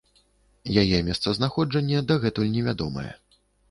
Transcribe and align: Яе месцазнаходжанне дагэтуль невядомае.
Яе 0.85 1.03
месцазнаходжанне 1.11 2.03
дагэтуль 2.09 2.53
невядомае. 2.59 3.11